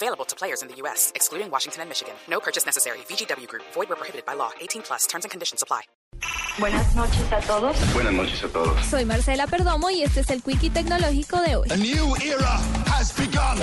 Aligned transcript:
Available 0.00 0.24
to 0.26 0.36
players 0.36 0.62
in 0.62 0.68
the 0.68 0.76
U.S., 0.82 1.10
excluding 1.16 1.50
Washington 1.50 1.80
and 1.82 1.88
Michigan. 1.90 2.14
No 2.28 2.38
purchase 2.38 2.64
necessary. 2.64 2.98
VGW 3.08 3.48
Group. 3.48 3.64
Void 3.74 3.88
where 3.88 3.96
prohibited 3.96 4.24
by 4.24 4.34
law. 4.34 4.52
18 4.60 4.82
plus. 4.82 5.06
Terms 5.08 5.24
and 5.24 5.30
conditions 5.32 5.60
apply. 5.60 5.82
Buenas 6.60 6.94
noches 6.94 7.32
a 7.32 7.40
todos. 7.40 7.76
Buenas 7.94 8.12
noches 8.12 8.44
a 8.44 8.48
todos. 8.48 8.86
Soy 8.86 9.04
Marcela 9.04 9.48
Perdomo 9.48 9.90
y 9.90 10.04
este 10.04 10.20
es 10.20 10.30
el 10.30 10.40
Quickie 10.40 10.70
Tecnológico 10.70 11.40
de 11.40 11.56
hoy. 11.56 11.68
A 11.70 11.76
new 11.76 12.14
era 12.22 12.60
has 12.86 13.12
begun. 13.16 13.58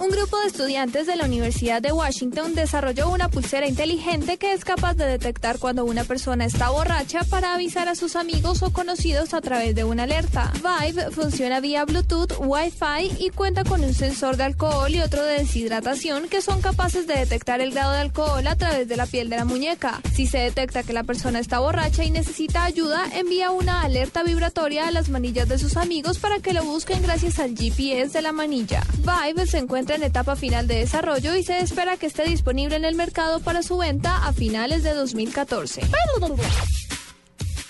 Un 0.00 0.08
grupo 0.08 0.38
de 0.40 0.46
estudiantes 0.46 1.06
de 1.06 1.14
la 1.14 1.26
Universidad 1.26 1.82
de 1.82 1.92
Washington 1.92 2.54
desarrolló 2.54 3.10
una 3.10 3.28
pulsera 3.28 3.68
inteligente 3.68 4.38
que 4.38 4.54
es 4.54 4.64
capaz 4.64 4.94
de 4.94 5.04
detectar 5.04 5.58
cuando 5.58 5.84
una 5.84 6.04
persona 6.04 6.46
está 6.46 6.70
borracha 6.70 7.22
para 7.24 7.52
avisar 7.52 7.86
a 7.86 7.94
sus 7.94 8.16
amigos 8.16 8.62
o 8.62 8.72
conocidos 8.72 9.34
a 9.34 9.42
través 9.42 9.74
de 9.74 9.84
una 9.84 10.04
alerta. 10.04 10.54
Vibe 10.54 11.10
funciona 11.10 11.60
vía 11.60 11.84
Bluetooth, 11.84 12.32
Wi-Fi 12.38 13.22
y 13.22 13.28
cuenta 13.28 13.62
con 13.62 13.84
un 13.84 13.92
sensor 13.92 14.38
de 14.38 14.44
alcohol 14.44 14.90
y 14.94 15.02
otro 15.02 15.22
de 15.22 15.40
deshidratación 15.40 16.28
que 16.28 16.40
son 16.40 16.62
capaces 16.62 17.06
de 17.06 17.16
detectar 17.16 17.60
el 17.60 17.72
grado 17.72 17.92
de 17.92 17.98
alcohol 17.98 18.46
a 18.46 18.56
través 18.56 18.88
de 18.88 18.96
la 18.96 19.04
piel 19.04 19.28
de 19.28 19.36
la 19.36 19.44
muñeca. 19.44 20.00
Si 20.14 20.26
se 20.26 20.38
detecta 20.38 20.82
que 20.82 20.94
la 20.94 21.04
persona 21.04 21.40
está 21.40 21.58
borracha 21.58 22.04
y 22.04 22.10
necesita 22.10 22.64
ayuda, 22.64 23.04
envía 23.12 23.50
una 23.50 23.82
alerta 23.82 24.22
vibratoria 24.22 24.88
a 24.88 24.92
las 24.92 25.10
manillas 25.10 25.46
de 25.46 25.58
sus 25.58 25.76
amigos 25.76 26.18
para 26.18 26.38
que 26.38 26.54
lo 26.54 26.64
busquen 26.64 27.02
gracias 27.02 27.38
al 27.38 27.54
GPS 27.54 28.14
de 28.14 28.22
la 28.22 28.32
manilla. 28.32 28.82
Vibe 29.00 29.46
se 29.46 29.58
en 29.94 30.02
etapa 30.02 30.36
final 30.36 30.66
de 30.66 30.76
desarrollo 30.76 31.34
y 31.36 31.42
se 31.42 31.60
espera 31.60 31.96
que 31.96 32.06
esté 32.06 32.24
disponible 32.24 32.76
en 32.76 32.84
el 32.84 32.94
mercado 32.94 33.40
para 33.40 33.62
su 33.62 33.78
venta 33.78 34.26
a 34.26 34.32
finales 34.32 34.82
de 34.82 34.94
2014. 34.94 35.82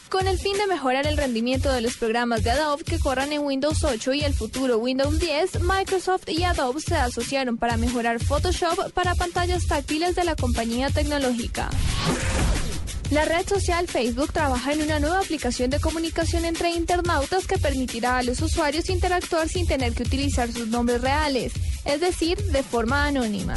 Con 0.08 0.26
el 0.26 0.38
fin 0.38 0.56
de 0.58 0.66
mejorar 0.66 1.06
el 1.06 1.16
rendimiento 1.16 1.72
de 1.72 1.80
los 1.80 1.96
programas 1.96 2.42
de 2.42 2.50
Adobe 2.50 2.82
que 2.84 2.98
corran 2.98 3.32
en 3.32 3.42
Windows 3.42 3.84
8 3.84 4.14
y 4.14 4.22
el 4.22 4.34
futuro 4.34 4.78
Windows 4.78 5.20
10, 5.20 5.62
Microsoft 5.62 6.28
y 6.28 6.42
Adobe 6.42 6.80
se 6.80 6.96
asociaron 6.96 7.56
para 7.56 7.76
mejorar 7.76 8.18
Photoshop 8.18 8.92
para 8.92 9.14
pantallas 9.14 9.66
táctiles 9.66 10.16
de 10.16 10.24
la 10.24 10.34
compañía 10.34 10.90
tecnológica. 10.90 11.70
La 13.10 13.24
red 13.24 13.44
social 13.48 13.88
Facebook 13.88 14.32
trabaja 14.32 14.72
en 14.72 14.82
una 14.82 15.00
nueva 15.00 15.18
aplicación 15.18 15.68
de 15.68 15.80
comunicación 15.80 16.44
entre 16.44 16.70
internautas 16.70 17.44
que 17.46 17.58
permitirá 17.58 18.18
a 18.18 18.22
los 18.22 18.40
usuarios 18.40 18.88
interactuar 18.88 19.48
sin 19.48 19.66
tener 19.66 19.94
que 19.94 20.04
utilizar 20.04 20.52
sus 20.52 20.68
nombres 20.68 21.00
reales, 21.00 21.52
es 21.84 22.00
decir, 22.00 22.38
de 22.38 22.62
forma 22.62 23.06
anónima. 23.06 23.56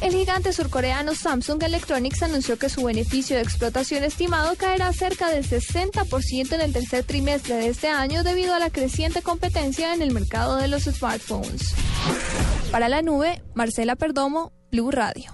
El 0.00 0.14
gigante 0.14 0.52
surcoreano 0.54 1.14
Samsung 1.14 1.62
Electronics 1.62 2.22
anunció 2.22 2.58
que 2.58 2.70
su 2.70 2.82
beneficio 2.82 3.36
de 3.36 3.42
explotación 3.42 4.02
estimado 4.02 4.56
caerá 4.56 4.92
cerca 4.94 5.30
del 5.30 5.46
60% 5.46 6.54
en 6.54 6.60
el 6.60 6.72
tercer 6.72 7.04
trimestre 7.04 7.56
de 7.56 7.68
este 7.68 7.88
año 7.88 8.24
debido 8.24 8.54
a 8.54 8.58
la 8.58 8.70
creciente 8.70 9.20
competencia 9.20 9.94
en 9.94 10.00
el 10.00 10.10
mercado 10.10 10.56
de 10.56 10.68
los 10.68 10.84
smartphones. 10.84 11.74
Para 12.70 12.88
la 12.88 13.02
nube, 13.02 13.42
Marcela 13.54 13.94
Perdomo, 13.94 14.52
Blue 14.70 14.90
Radio. 14.90 15.30